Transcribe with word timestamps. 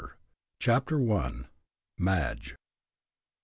CHAPTER 0.57 0.97
I 1.13 1.31
MADGE. 1.99 2.55